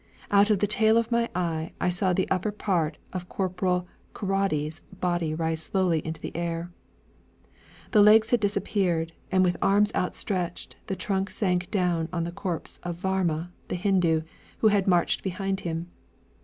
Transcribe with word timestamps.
Out 0.31 0.49
of 0.49 0.57
the 0.57 0.65
tail 0.65 0.97
of 0.97 1.11
my 1.11 1.29
eye 1.35 1.73
I 1.79 1.89
saw 1.91 2.11
the 2.11 2.27
upper 2.31 2.51
part 2.51 2.97
of 3.13 3.29
Corporal 3.29 3.87
Keraudy's 4.15 4.79
body 4.99 5.35
rise 5.35 5.61
slowly 5.61 5.99
into 6.03 6.19
the 6.19 6.35
air. 6.35 6.71
The 7.91 8.01
legs 8.01 8.31
had 8.31 8.39
disappeared, 8.39 9.13
and 9.31 9.43
with 9.43 9.57
arms 9.61 9.93
outstretched 9.93 10.75
the 10.87 10.95
trunk 10.95 11.29
sank 11.29 11.69
down 11.69 12.09
on 12.11 12.23
the 12.23 12.31
corpse 12.31 12.79
of 12.81 12.99
Varma, 12.99 13.51
the 13.67 13.75
Hindu, 13.75 14.23
who 14.57 14.69
had 14.69 14.87
marched 14.87 15.21
behind 15.21 15.59
him. 15.59 15.91